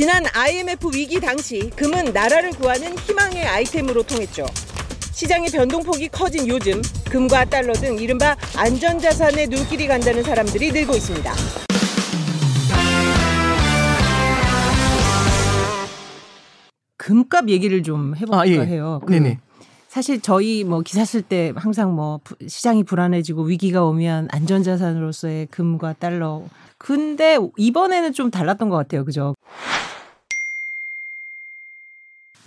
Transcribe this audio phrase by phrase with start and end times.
[0.00, 4.46] 지난 IMF 위기 당시 금은 나라를 구하는 희망의 아이템으로 통했죠.
[5.12, 6.80] 시장의 변동폭이 커진 요즘
[7.10, 11.34] 금과 달러 등 이른바 안전자산에 눈길이 간다는 사람들이 늘고 있습니다.
[16.96, 18.58] 금값 얘기를 좀 해볼까 아, 예.
[18.60, 19.02] 해요.
[19.04, 19.38] 그 네네.
[19.88, 25.94] 사실 저희 뭐 기사 쓸 때 항상 뭐 부- 시장이 불안해지고 위기가 오면 안전자산으로서의 금과
[25.94, 26.44] 달러.
[26.78, 29.04] 근데 이번에는 좀 달랐던 것 같아요.
[29.04, 29.34] 그죠?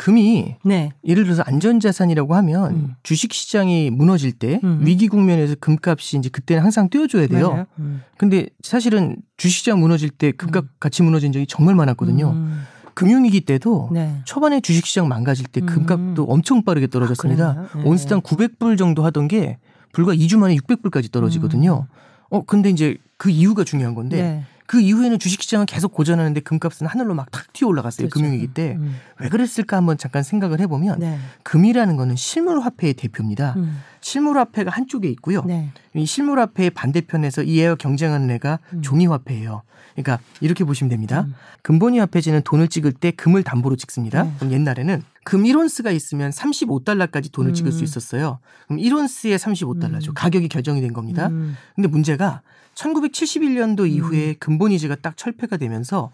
[0.03, 0.91] 금이 네.
[1.07, 2.95] 예를 들어서 안전자산이라고 하면 음.
[3.03, 4.81] 주식시장이 무너질 때 음.
[4.81, 7.65] 위기 국면에서 금값이 이제 그때는 항상 띄워줘야 돼요.
[7.79, 8.01] 음.
[8.17, 12.31] 근데 사실은 주식시장 무너질 때 금값 같이 무너진 적이 정말 많았거든요.
[12.31, 12.63] 음.
[12.95, 14.19] 금융위기 때도 네.
[14.25, 15.67] 초반에 주식시장 망가질 때 음.
[15.67, 17.53] 금값도 엄청 빠르게 떨어졌습니다.
[17.53, 17.69] 그래요?
[17.73, 17.89] 네.
[17.89, 19.57] 온스당 900불 정도 하던 게
[19.93, 21.87] 불과 2주 만에 600불까지 떨어지거든요.
[22.29, 24.21] 어 근데 이제 그 이유가 중요한 건데 음.
[24.21, 24.43] 네.
[24.65, 28.09] 그 이후에는 주식시장은 계속 고전하는데 금값은 하늘로 막 탁 튀어 올라갔어요.
[28.09, 28.19] 그렇죠.
[28.19, 28.75] 금융위기 때.
[28.77, 28.95] 음.
[29.19, 31.17] 왜 그랬을까 한번 잠깐 생각을 해보면 네.
[31.43, 33.53] 금이라는 거는 실물화폐의 대표입니다.
[33.57, 33.81] 음.
[34.01, 35.43] 실물화폐가 한쪽에 있고요.
[35.45, 35.71] 네.
[35.95, 38.81] 이 실물화폐의 반대편에서 이 애와 경쟁하는 애가 음.
[38.81, 39.63] 종이화폐예요.
[39.93, 41.21] 그러니까 이렇게 보시면 됩니다.
[41.21, 41.33] 음.
[41.63, 44.23] 금본위 화폐지는 돈을 찍을 때 금을 담보로 찍습니다.
[44.23, 44.31] 네.
[44.37, 47.83] 그럼 옛날에는 금 1온스가 있으면 35달러까지 돈을 찍을 수 음.
[47.83, 48.39] 있었어요.
[48.67, 50.09] 그럼 1온스에 35달러죠.
[50.09, 50.13] 음.
[50.13, 51.27] 가격이 결정이 된 겁니다.
[51.27, 51.55] 음.
[51.75, 52.41] 근데 문제가
[52.75, 56.11] 1971년도 이후에 금본위제가 딱 철폐가 되면서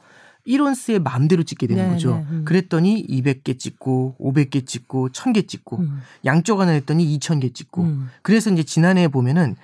[0.48, 2.16] 1온스의 마음대로 찍게 되는 네, 거죠.
[2.16, 2.46] 네, 음.
[2.46, 6.02] 그랬더니 200개 찍고 500개 찍고 1000개 찍고 음.
[6.26, 8.10] 양쪽 하나 했더니 2000개 찍고 음.
[8.22, 9.56] 그래서 이제 지난해 보면은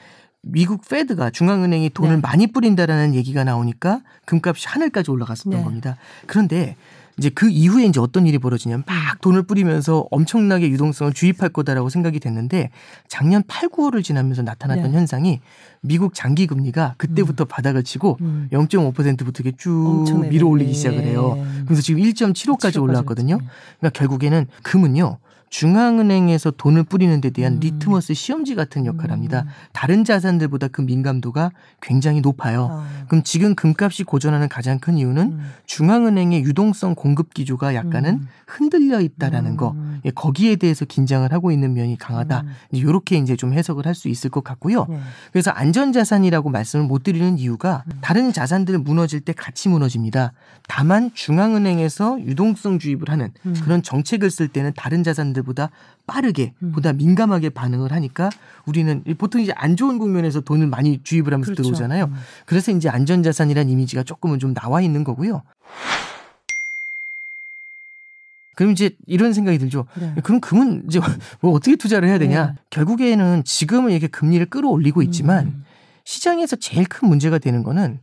[0.41, 2.21] 미국 페드가 중앙은행이 돈을 네.
[2.21, 5.63] 많이 뿌린다라는 얘기가 나오니까 금값이 하늘까지 올라갔었던 네.
[5.63, 5.97] 겁니다.
[6.27, 6.75] 그런데
[7.17, 12.19] 이제 그 이후에 이제 어떤 일이 벌어지냐면 막 돈을 뿌리면서 엄청나게 유동성을 주입할 거다라고 생각이
[12.19, 12.69] 됐는데
[13.07, 14.97] 작년 8, 9월을 지나면서 나타났던 네.
[14.97, 15.39] 현상이
[15.85, 18.47] 미국 장기 금리가 그때부터 바닥을 치고 음.
[18.51, 20.73] 0.5%부터 이렇게 쭉 밀어 올리기.
[20.73, 21.37] 시작을 해요.
[21.65, 23.37] 그래서 지금 1.75까지 7호까지 올라왔거든요.
[23.79, 25.17] 그러니까 결국에는 금은요.
[25.47, 27.59] 중앙은행에서 돈을 뿌리는 데 대한 음.
[27.61, 29.43] 리트머스 시험지 같은 역할을 합니다.
[29.45, 29.49] 음.
[29.71, 31.51] 다른 자산들보다 그 민감도가
[31.81, 32.67] 굉장히 높아요.
[32.71, 33.05] 아.
[33.07, 35.51] 그럼 지금 금값이 고전하는 가장 큰 이유는 음.
[35.65, 38.27] 중앙은행의 유동성 공급 기조가 약간은 음.
[38.47, 39.71] 흔들려 있다라는 거.
[39.71, 40.01] 음.
[40.03, 42.41] 예, 거기에 대해서 긴장을 하고 있는 면이 강하다.
[42.41, 42.47] 음.
[42.71, 44.85] 이렇게 이제 좀 해석을 할 수 있을 것 같고요.
[44.89, 44.99] 네.
[45.31, 47.97] 그래서 안 전자산이라고 말씀을 못 드리는 이유가 음.
[47.99, 50.31] 다른 자산들 무너질 때 같이 무너집니다.
[50.69, 53.53] 다만 중앙은행에서 유동성 주입을 하는 음.
[53.61, 55.71] 그런 정책을 쓸 때는 다른 자산들보다
[56.07, 56.71] 빠르게 음.
[56.71, 58.29] 보다 민감하게 반응을 하니까
[58.65, 61.63] 우리는 보통 이제 안 좋은 국면에서 돈을 많이 주입을 하면서 그렇죠.
[61.63, 62.05] 들어오잖아요.
[62.05, 62.13] 음.
[62.45, 65.41] 그래서 이제 안전자산이라는 이미지가 조금은 좀 나와 있는 거고요.
[68.55, 69.85] 그럼 이제 이런 생각이 들죠.
[69.99, 70.15] 네.
[70.23, 70.99] 그럼 금은 이제
[71.41, 72.47] 뭐 어떻게 투자를 해야 되냐?
[72.47, 72.53] 네.
[72.69, 75.65] 결국에는 지금은 이렇게 금리를 끌어올리고 있지만 음.
[76.05, 77.99] 시장에서 제일 큰 문제가 되는 거는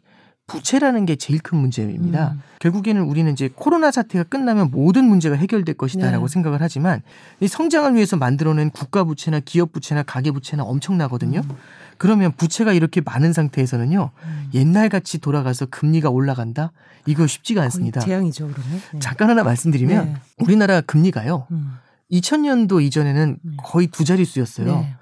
[0.46, 2.32] 부채라는 게 제일 큰 문제입니다.
[2.32, 2.42] 음.
[2.58, 6.32] 결국에는 우리는 이제 코로나 사태가 끝나면 모든 문제가 해결될 것이다라고 네.
[6.32, 7.00] 생각을 하지만
[7.40, 11.40] 이 성장을 위해서 만들어낸 국가 부채나 기업 부채나 가계 부채나 엄청나거든요.
[11.40, 11.56] 음.
[11.98, 14.10] 그러면 부채가 이렇게 많은 상태에서는요.
[14.24, 14.50] 음.
[14.54, 16.72] 옛날 같이 돌아가서 금리가 올라간다?
[17.06, 18.00] 이거 쉽지가 않습니다.
[18.00, 18.80] 재앙이죠, 그러면.
[18.92, 18.98] 네.
[19.00, 20.16] 잠깐 하나 말씀드리면 네.
[20.38, 21.46] 우리나라 금리가요.
[21.50, 21.72] 음.
[22.10, 23.52] 2000년도 이전에는 네.
[23.62, 24.66] 거의 두 자릿수였어요.
[24.66, 24.96] 네.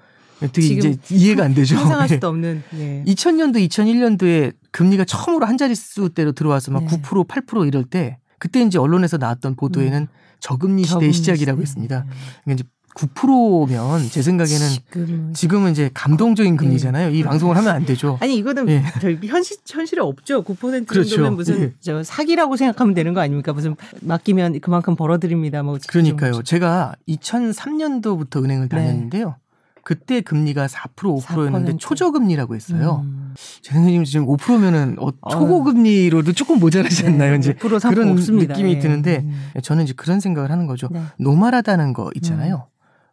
[0.51, 1.75] 되게 이제 이해가 안 되죠.
[1.75, 2.15] 상상할 네.
[2.15, 2.63] 수도 없는.
[2.71, 3.03] 네.
[3.05, 7.01] 2000년도, 2001년도에 금리가 처음으로 한 자릿수대로 들어와서 막 네.
[7.01, 10.07] 9%, 8% 이럴 때 그때 이제 언론에서 나왔던 보도에는
[10.39, 11.61] 저금리 시대의 저금리 시작이라고 시대.
[11.61, 11.99] 했습니다.
[11.99, 12.09] 네.
[12.43, 12.63] 그러니까 이제
[12.95, 17.09] 9%면 제 생각에는 지금은 지금은 이제 감동적인 금리잖아요.
[17.11, 18.17] 이 방송을 하면 안 되죠.
[18.21, 18.83] 아니 이거는 예.
[19.01, 20.43] 별 현실 현실에 없죠.
[20.43, 21.09] 9% 그렇죠.
[21.09, 21.71] 정도면 무슨 예.
[21.79, 23.53] 저 사기라고 생각하면 되는 거 아닙니까?
[23.53, 25.63] 무슨 맡기면 그만큼 벌어드립니다.
[25.63, 26.43] 뭐 그러니까요.
[26.43, 28.75] 제가 2003년도부터 은행을 네.
[28.77, 29.35] 다녔는데요.
[29.83, 31.79] 그때 금리가 4% 5%였는데 4%.
[31.79, 33.01] 초저금리라고 했어요.
[33.03, 33.33] 음.
[33.61, 37.35] 제 생각에 지금 5%면은 어, 초고금리로도 조금 모자라지 않나요?
[37.35, 38.53] 이제 5% 상품 그런 없습니다.
[38.53, 38.79] 느낌이 예.
[38.79, 39.51] 드는데 음.
[39.63, 40.87] 저는 이제 그런 생각을 하는 거죠.
[40.91, 41.01] 네.
[41.17, 42.67] normal하다는 거 있잖아요.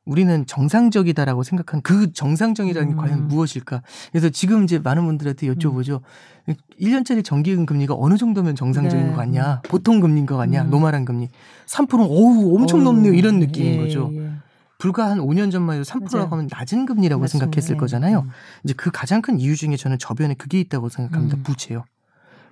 [0.08, 2.96] 우리는 정상적이다라고 생각한 그 정상적이라는 게 음.
[2.96, 3.82] 과연 무엇일까?
[4.10, 6.00] 그래서 지금 이제 많은 분들한테 여쭤보죠.
[6.80, 9.10] 1년짜리 정기금 금리가 어느 정도면 정상적인 네.
[9.10, 9.60] 것 같냐?
[9.69, 10.62] 보통 금리인 것 같냐?
[10.62, 10.70] 음.
[10.71, 11.28] normal한 금리.
[11.66, 13.12] 3%는 어우 엄청 어우, 높네요.
[13.12, 14.10] 이런 느낌인 예, 거죠.
[14.14, 14.31] 예.
[14.78, 16.28] 불과 한 5년 전만 해도 3%라고 맞아요.
[16.32, 17.44] 하면 낮은 금리라고 맞습니다.
[17.44, 17.78] 생각했을 예.
[17.78, 18.20] 거잖아요.
[18.20, 18.31] 음.
[18.64, 21.37] 이제 그 가장 큰 이유 중에 저는 저변에 그게 있다고 생각합니다.
[21.37, 21.43] 음.
[21.43, 21.84] 부채요.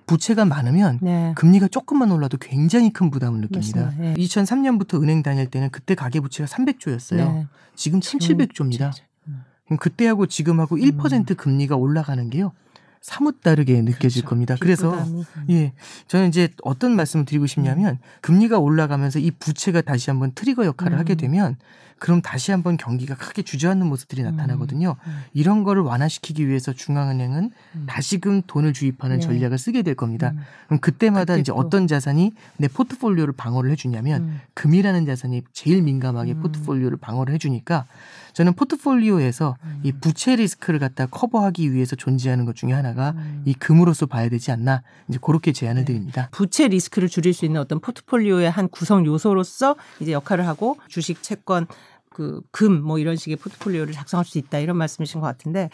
[0.07, 1.33] 부채가 많으면 네.
[1.35, 3.93] 금리가 조금만 올라도 굉장히 큰 부담을 느낍니다.
[3.99, 4.13] 예.
[4.15, 7.17] 2003년부터 은행 다닐 때는 그때 가계 부채가 300조였어요.
[7.17, 7.47] 네.
[7.75, 8.93] 지금 1,700조입니다.
[9.27, 9.43] 음.
[9.65, 12.53] 그럼 그때하고 지금하고 1% 금리가 올라가는 게요.
[13.01, 14.25] 사뭇 다르게 느껴질 그렇죠.
[14.25, 14.55] 겁니다.
[14.59, 14.93] 그래서.
[14.93, 15.23] 음.
[15.49, 15.73] 예,
[16.07, 20.99] 저는 이제 어떤 말씀을 드리고 싶냐면 금리가 올라가면서 이 부채가 다시 한번 트리거 역할을 음.
[20.99, 21.57] 하게 되면
[21.99, 24.95] 그럼 다시 한번 경기가 크게 주저앉는 모습들이 나타나거든요.
[25.33, 27.51] 이런 거를 완화시키기 위해서 중앙은행은
[27.87, 29.25] 다시금 돈을 주입하는 네.
[29.25, 30.31] 전략을 쓰게 될 겁니다.
[30.31, 30.41] 음.
[30.67, 31.57] 그럼 그때마다 그때 이제 또.
[31.57, 34.41] 어떤 자산이 내 포트폴리오를 방어를 해주냐면 음.
[34.53, 36.41] 금이라는 자산이 제일 민감하게 음.
[36.41, 37.85] 포트폴리오를 방어를 해주니까
[38.37, 39.79] 저는 포트폴리오에서 음.
[39.81, 43.41] 이 부채 리스크를 갖다 커버하기 위해서 존재하는 것 중에 하나가 음.
[43.45, 45.85] 이 금으로서 봐야 되지 않나 이제 그렇게 제안을 네.
[45.85, 46.29] 드립니다.
[46.31, 51.65] 부채 리스크를 줄일 수 있는 어떤 포트폴리오의 한 구성 요소로서 이제 역할을 하고 주식, 채권,
[52.11, 55.71] 그 금 뭐 이런 식의 포트폴리오를 작성할 수 있다 이런 말씀이신 것 같은데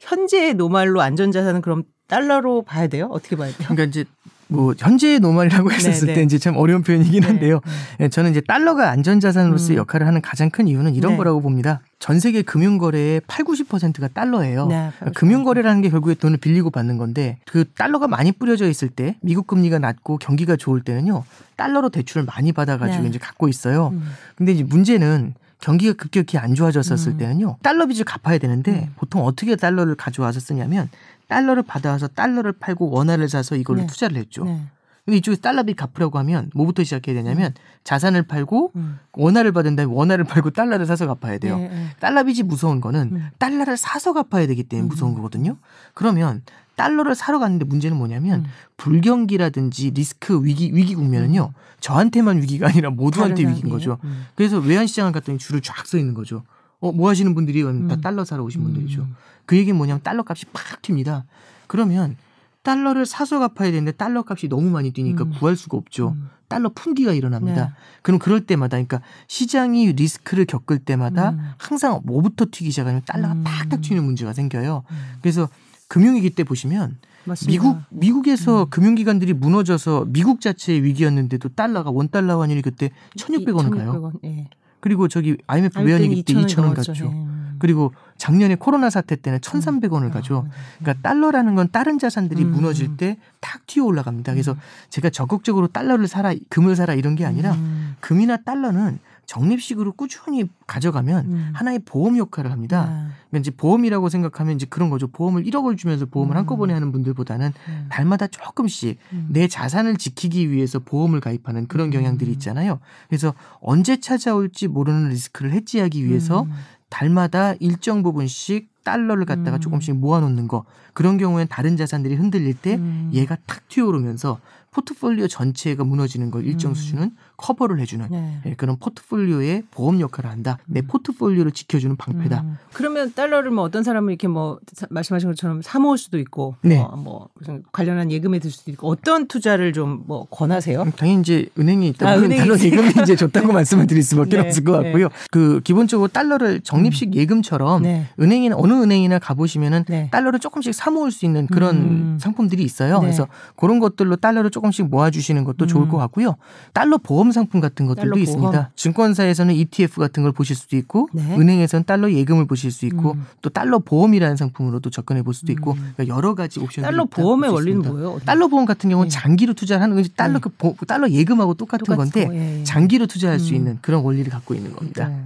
[0.00, 3.08] 현재의 노말로 안전자산은 그럼 달러로 봐야 돼요?
[3.10, 3.68] 어떻게 봐야 돼요?
[3.68, 4.04] 그러니까 이제
[4.48, 6.24] 뭐 현재의 노말이라고 했었을 네, 때 네.
[6.24, 7.60] 이제 참 어려운 표현이긴 한데요.
[7.98, 8.04] 네.
[8.04, 9.80] 예, 저는 이제 달러가 안전자산으로서의 음.
[9.80, 11.16] 역할을 하는 가장 큰 이유는 이런 네.
[11.18, 11.80] 거라고 봅니다.
[11.98, 14.66] 전 세계 금융 거래의 8, 90%가 달러예요.
[14.66, 18.88] 네, 그러니까 금융 거래라는 게 결국에 돈을 빌리고 받는 건데 그 달러가 많이 뿌려져 있을
[18.88, 21.24] 때 미국 금리가 낮고 경기가 좋을 때는요
[21.56, 23.08] 달러로 대출을 많이 받아 가지고 네.
[23.10, 23.88] 이제 갖고 있어요.
[23.92, 24.02] 음.
[24.34, 27.18] 근데 이제 문제는 경기가 급격히 안 좋아졌었을 음.
[27.18, 28.94] 때는요 달러 빚을 갚아야 되는데 음.
[28.96, 30.88] 보통 어떻게 달러를 가져와서 쓰냐면
[31.28, 33.86] 달러를 받아와서 달러를 팔고 원화를 사서 이걸로 네.
[33.86, 34.44] 투자를 했죠.
[34.44, 34.60] 네.
[35.04, 38.98] 근데 이쪽에서 달러 빚 갚으려고 하면 뭐부터 시작해야 되냐면 자산을 팔고 음.
[39.12, 41.56] 원화를 받은 다음에 원화를 팔고 달러를 사서 갚아야 돼요.
[41.56, 41.86] 네, 네.
[41.98, 43.28] 달러 빚이 무서운 거는 음.
[43.38, 44.88] 달러를 사서 갚아야 되기 때문에 음.
[44.88, 45.56] 무서운 거거든요.
[45.94, 46.42] 그러면
[46.76, 48.46] 달러를 사러 갔는데 문제는 뭐냐면 음.
[48.76, 53.70] 불경기라든지 리스크 위기 위기 국면은요 저한테만 위기가 아니라 모두한테 위기인?
[53.70, 53.98] 거죠.
[54.04, 54.26] 음.
[54.34, 56.42] 그래서 외환시장을 갔더니 줄을 쫙 서 있는 거죠.
[56.80, 58.00] 어, 뭐 하시는 분들이 다 음.
[58.00, 59.06] 달러 사러 오신 분들이죠.
[59.48, 59.50] 음.
[59.50, 61.24] 그 얘기는 뭐냐면 달러 값이 팍 튑니다.
[61.66, 62.16] 그러면
[62.62, 65.32] 달러를 사서 갚아야 되는데 달러 값이 너무 많이 뛰니까 음.
[65.38, 66.10] 구할 수가 없죠.
[66.10, 66.28] 음.
[66.48, 67.64] 달러 품귀가 일어납니다.
[67.66, 67.70] 네.
[68.02, 71.38] 그럼 그럴 때마다 그러니까 시장이 리스크를 겪을 때마다 음.
[71.58, 73.44] 항상 뭐부터 튀기 시작하면 달러가 음.
[73.44, 74.82] 팍팍 튀는 문제가 생겨요.
[74.90, 74.96] 음.
[75.22, 75.48] 그래서
[75.88, 77.50] 금융위기 때 보시면 맞습니다.
[77.50, 78.70] 미국 미국에서 음.
[78.70, 83.92] 금융기관들이 무너져서 미국 자체의 위기였는데도 달러가 원 달러 환율이 그때 1,600원 가요.
[83.92, 84.48] 1600원, 예.
[84.80, 86.92] 그리고 저기 IMF 알 외환위기 때 때는 2,000원 넘었죠.
[86.92, 87.04] 갔죠.
[87.12, 87.27] 예.
[87.58, 87.60] 음.
[87.60, 90.46] 그리고 작년에 코로나 사태 때는 1,300원을 가죠.
[90.48, 92.52] 아, 그러니까 달러라는 건 다른 자산들이 음.
[92.52, 94.32] 무너질 때 탁 튀어 올라갑니다.
[94.32, 94.56] 그래서
[94.90, 97.96] 제가 적극적으로 달러를 사라, 금을 사라 이런 게 아니라 음.
[98.00, 101.50] 금이나 달러는 적립식으로 꾸준히 가져가면 음.
[101.52, 102.86] 하나의 보험 역할을 합니다.
[102.88, 105.06] 아, 그러니까 이제 보험이라고 생각하면 이제 그런 거죠.
[105.06, 106.38] 보험을 1억을 주면서 보험을 음.
[106.38, 107.86] 한꺼번에 하는 분들보다는 음.
[107.90, 109.28] 달마다 조금씩 음.
[109.30, 112.32] 내 자산을 지키기 위해서 보험을 가입하는 그런 경향들이 음.
[112.32, 112.80] 있잖아요.
[113.08, 116.52] 그래서 언제 찾아올지 모르는 리스크를 해지하기 위해서 음.
[116.88, 119.60] 달마다 일정 부분씩 달러를 갖다가 음.
[119.60, 120.64] 조금씩 모아놓는 거
[120.94, 123.10] 그런 경우엔 다른 자산들이 흔들릴 때 음.
[123.12, 124.40] 얘가 탁 튀어오르면서
[124.70, 126.74] 포트폴리오 전체가 무너지는 걸 일정 음.
[126.74, 128.40] 수준은 커버를 해주는 네.
[128.46, 130.58] 예, 그런 포트폴리오의 보험 역할을 한다.
[130.66, 132.40] 내 포트폴리오를 지켜주는 방패다.
[132.42, 132.58] 음.
[132.72, 136.76] 그러면 달러를 뭐 어떤 사람은 이렇게 뭐 사- 말씀하신 것처럼 사 모을 수도 있고 네.
[136.76, 140.82] 뭐, 뭐 무슨 관련한 예금에 들 수도 있고 어떤 투자를 좀 뭐 권하세요?
[140.82, 142.58] 음, 당연히 이제 은행이 있다 아, 달러.
[142.58, 145.08] 예금이 이제 좋다고 말씀을 드릴 수밖에 네, 없을 것 같고요.
[145.30, 148.06] 그 기본적으로 달러를 적립식 예금처럼 네.
[148.20, 150.08] 은행이나 어느 은행이나 가보시면은 네.
[150.10, 152.18] 달러를 조금씩 사 모을 수 있는 그런 음.
[152.20, 152.96] 상품들이 있어요.
[152.96, 153.06] 네.
[153.06, 155.88] 그래서 그런 것들로 달러를 조금씩 모아주시는 것도 좋을 음.
[155.88, 156.36] 것 같고요.
[156.72, 158.50] 달러 보험 상품 같은 것들도 있습니다.
[158.50, 158.66] 보험.
[158.76, 161.22] 증권사에서는 ETF 같은 걸 보실 수도 있고 네.
[161.36, 163.26] 은행에서는 달러 예금을 보실 수 있고 음.
[163.42, 165.92] 또 달러 보험이라는 상품으로도 접근해 볼 수도 있고 음.
[165.96, 167.82] 그러니까 여러 가지 옵션들이 달러 보험의 원리는.
[167.82, 168.20] 뭐예요?
[168.24, 169.14] 달러 보험 같은 경우는 네.
[169.14, 170.40] 장기로 투자를 하는 거지 달러 네.
[170.40, 172.64] 그 보- 달러 예금하고 똑같은 똑같은 건데 거, 예, 예.
[172.64, 173.56] 장기로 투자할 수 음.
[173.56, 175.08] 있는 그런 원리를 갖고 있는 겁니다.
[175.08, 175.16] 네.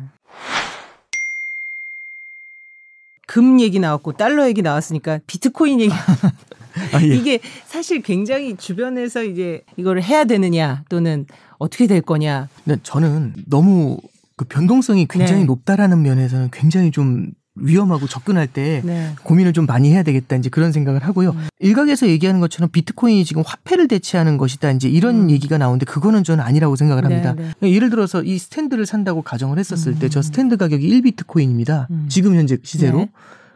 [3.27, 5.95] 금 얘기 나왔고 달러 얘기 나왔으니까 비트코인 얘기
[6.93, 7.07] 아, 예.
[7.07, 11.27] 이게 사실 굉장히 주변에서 이제 이거를 해야 되느냐 또는
[11.59, 13.99] 어떻게 될 거냐 근데 저는 너무
[14.37, 15.47] 그 변동성이 굉장히 네.
[15.47, 19.15] 높다라는 면에서는 굉장히 좀 위험하고 접근할 때 네.
[19.25, 21.37] 고민을 좀 많이 해야 되겠다 이제 그런 생각을 하고요.
[21.61, 25.31] 일각에서 얘기하는 것처럼 비트코인이 지금 화폐를 대체하는 것이다 이제 이런 음.
[25.31, 27.35] 얘기가 나오는데 그거는 저는 아니라고 생각을 합니다.
[27.35, 27.73] 네, 네.
[27.73, 30.23] 예를 들어서 이 스탠드를 산다고 가정을 했었을 때저 음.
[30.23, 31.91] 스탠드 가격이 1비트코인입니다.
[31.91, 32.07] 음.
[32.09, 33.09] 지금 현재 시세로.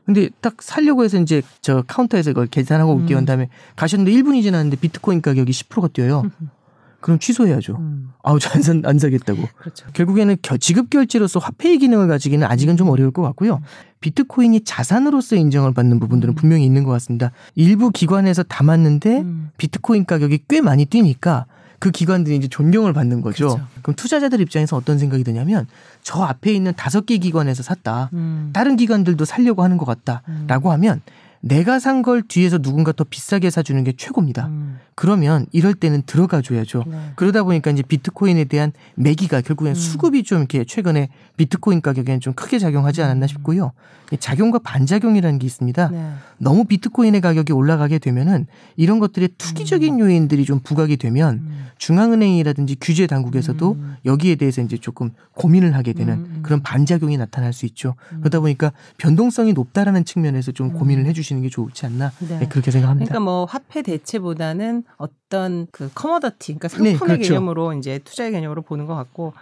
[0.06, 0.14] 네.
[0.14, 3.16] 근데 딱 살려고 해서 이제 저 카운터에서 이걸 계산하고 올게요.
[3.16, 3.18] 음.
[3.18, 6.24] 한 다음에 가셨는데 1분이 지났는데 비트코인 가격이 10%가 뛰어요.
[7.00, 7.76] 그럼 취소해야죠.
[7.78, 9.40] 음, 아우 저안 산- 안 사겠다고.
[9.58, 9.86] 그렇죠.
[9.92, 13.60] 결국에는 겨- 지급 결제로서 화폐의 기능을 가지기는 아직은 좀 어려울 것 같고요.
[14.00, 16.34] 비트코인이 자산으로서 인정을 받는 부분들은 음.
[16.34, 17.30] 분명히 있는 것 같습니다.
[17.54, 19.50] 일부 기관에서 담았는데 음.
[19.56, 21.46] 비트코인 가격이 꽤 많이 뛰니까
[21.78, 23.48] 그 기관들이 이제 존경을 받는 거죠.
[23.48, 23.66] 그렇죠.
[23.82, 25.66] 그럼 투자자들 입장에서 어떤 생각이 드냐면
[26.02, 28.10] 저 앞에 있는 다섯 개 기관에서 샀다.
[28.14, 28.50] 음.
[28.52, 31.00] 다른 기관들도 살려고 하는 것 같다라고 하면
[31.40, 34.46] 내가 산 걸 뒤에서 누군가 더 비싸게 사주는 게 최고입니다.
[34.46, 34.78] 음.
[34.94, 36.84] 그러면 이럴 때는 들어가 줘야죠.
[36.86, 37.12] 네.
[37.16, 39.74] 그러다 보니까 이제 비트코인에 대한 매기가 결국엔 음.
[39.74, 43.72] 수급이 좀 이렇게 최근에 비트코인 가격에는 좀 크게 작용하지 않았나 싶고요.
[44.12, 45.88] 이 작용과 반작용이라는 게 있습니다.
[45.88, 46.10] 네.
[46.38, 51.66] 너무 비트코인의 가격이 올라가게 되면은 이런 것들의 투기적인 요인들이 좀 부각이 되면 음.
[51.78, 53.96] 중앙은행이라든지 규제 당국에서도 음.
[54.04, 56.42] 여기에 대해서 이제 조금 고민을 하게 되는 음, 음.
[56.42, 57.94] 그런 반작용이 나타날 수 있죠.
[58.20, 62.26] 그러다 보니까 변동성이 높다라는 측면에서 좀 고민을 해주시 는 게 좋지 않나 음.
[62.28, 62.38] 네.
[62.40, 63.08] 네, 그렇게 생각합니다.
[63.08, 67.28] 그러니까 뭐 화폐 대체보다는 어떤 그 커머더티, 그러니까 네, 상품의 그렇죠.
[67.34, 69.32] 개념으로 이제 투자의 개념으로 보는 것 같고.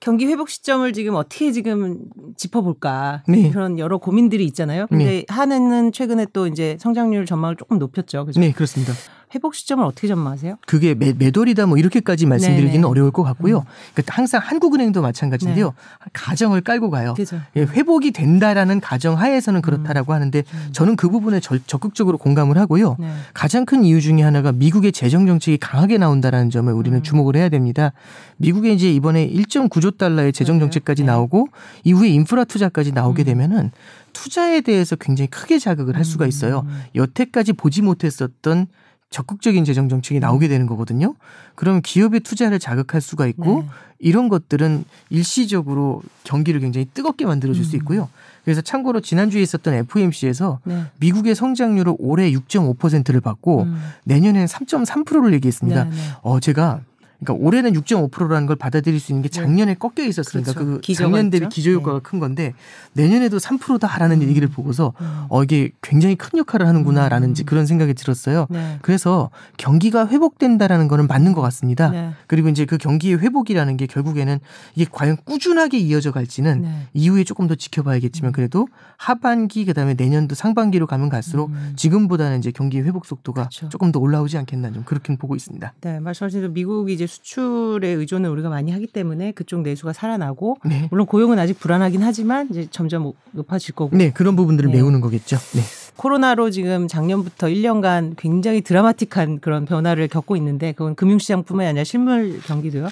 [0.00, 3.48] 경기 회복 시점을 지금 어떻게 지금 짚어볼까 네.
[3.50, 4.86] 그런 여러 고민들이 있잖아요.
[4.88, 8.26] 근데 한해는 최근에 또 이제 성장률 전망을 조금 높였죠.
[8.26, 8.38] 그죠?
[8.38, 8.92] 네, 그렇습니다.
[9.34, 10.56] 회복 시점을 어떻게 전망하세요?
[10.66, 12.84] 그게 매, 매돌이다 뭐 이렇게까지 말씀드리기는 네네.
[12.86, 12.90] 음.
[12.90, 13.64] 어려울 것 같고요.
[13.94, 15.74] 그러니까 항상 한국은행도 마찬가지인데요.
[16.12, 17.14] 가정을 깔고 가요.
[17.16, 17.22] 네.
[17.24, 17.40] 그죠?
[17.56, 22.96] 예, 회복이 된다라는 가정 하에서는 그렇다라고 하는데 저는 그 부분에 절- 적극적으로 공감을 하고요.
[22.98, 23.12] 네.
[23.34, 27.02] 가장 큰 이유 중에 하나가 미국의 재정 정책이 강하게 나온다라는 점을 우리는 음.
[27.02, 27.92] 주목을 해야 됩니다.
[28.38, 30.54] 미국에 이제 이번에 1.9조 달러의 재정.
[30.54, 31.06] 정책까지 네.
[31.06, 31.48] 나오고
[31.82, 33.24] 이후에 인프라 투자까지 나오게 음.
[33.24, 33.70] 되면은
[34.12, 36.62] 투자에 대해서 굉장히 크게 자극을 할 수가 있어요.
[36.68, 36.82] 음.
[36.94, 38.68] 여태까지 보지 못했었던
[39.14, 41.14] 적극적인 재정 정책이 나오게 되는 거거든요.
[41.54, 43.68] 그러면 기업의 투자를 자극할 수가 있고 네.
[44.00, 47.78] 이런 것들은 일시적으로 경기를 굉장히 뜨겁게 만들어줄 수 음.
[47.78, 48.08] 있고요.
[48.44, 50.86] 그래서 참고로 지난주에 있었던 FOMC에서 네.
[50.98, 53.80] 미국의 성장률을 올해 6.5%를 받고 음.
[54.02, 55.84] 내년에는 3.3%를 얘기했습니다.
[55.84, 55.96] 네, 네.
[56.22, 56.80] 어 제가
[57.24, 60.58] 그러니까 올해는 6.5%라는 걸 받아들일 수 있는 게 작년에 꺾여 있었으니까 네.
[60.58, 60.80] 그렇죠.
[60.84, 61.48] 그 작년 대비.
[61.48, 62.52] 기저 효과가 큰 건데
[62.92, 65.24] 내년에도 3%다라는 얘기를 보고서 음.
[65.28, 68.46] 어 이게 굉장히 큰 역할을 하는구나라는 지 그런 생각이 들었어요.
[68.50, 68.78] 네.
[68.82, 71.90] 그래서 경기가 회복된다라는 거는 맞는 것 같습니다.
[71.90, 72.10] 네.
[72.26, 74.38] 그리고 이제 그 경기의 회복이라는 게 결국에는
[74.74, 76.88] 이게 과연 꾸준하게 이어져 갈지는 네.
[76.92, 81.72] 이후에 조금 더 지켜봐야겠지만 그래도 하반기 그다음에 내년도 상반기로 가면 갈수록 음.
[81.76, 83.68] 지금보다는 이제 경기 회복 속도가 그렇죠.
[83.68, 85.72] 조금 더 올라오지 않겠나 좀 그렇게 보고 있습니다.
[85.80, 90.88] 네, 말씀하신 대로 미국이 이제 수출에 의존을 우리가 많이 하기 때문에 그쪽 내수가 살아나고 네.
[90.90, 94.76] 물론 고용은 아직 불안하긴 하지만 이제 점점 높아질 거고 네, 그런 부분들을 네.
[94.76, 95.36] 메우는 거겠죠.
[95.54, 95.62] 네.
[95.96, 102.88] 코로나로 지금 작년부터 1년간 굉장히 드라마틱한 그런 변화를 겪고 있는데 그건 금융시장뿐만이 아니라 실물 경기도요.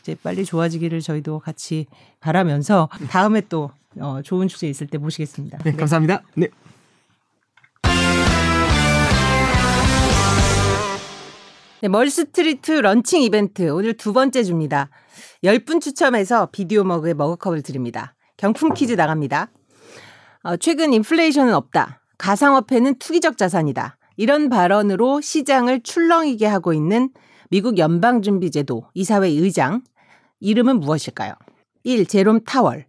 [0.00, 1.86] 이제 빨리 좋아지기를 저희도 같이
[2.20, 5.58] 바라면서 다음에 또 어, 좋은 주제 있을 때 모시겠습니다.
[5.64, 6.22] 네, 감사합니다.
[6.36, 6.48] 네.
[11.84, 14.88] 네, 멀스트리트 런칭 이벤트 오늘 두 번째 줍니다.
[15.44, 18.14] 10분 추첨해서 비디오 머그의 머그컵을 드립니다.
[18.38, 19.50] 경품 퀴즈 나갑니다.
[20.44, 22.00] 어, 최근 인플레이션은 없다.
[22.16, 23.98] 가상화폐는 투기적 자산이다.
[24.16, 27.10] 이런 발언으로 시장을 출렁이게 하고 있는
[27.50, 29.82] 미국 연방준비제도 이사회 의장
[30.40, 31.34] 이름은 무엇일까요?
[31.82, 32.06] 1.
[32.06, 32.86] 제롬 타월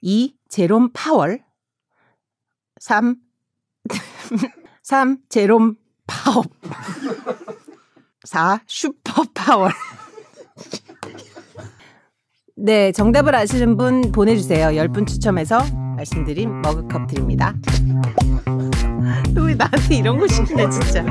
[0.00, 0.34] 2.
[0.48, 1.44] 제롬 파월
[2.80, 3.16] 3.
[4.84, 5.18] 3.
[5.28, 5.74] 제롬
[6.06, 6.46] 파업
[8.26, 8.60] 4.
[8.66, 9.70] 슈퍼파월.
[12.56, 14.68] 네, 정답을 아시는 분 보내주세요.
[14.68, 15.60] 10분 추첨해서
[15.96, 17.54] 말씀드린 머그컵 드립니다.
[19.36, 21.04] 왜 나한테 이런 거 시키냐, 진짜.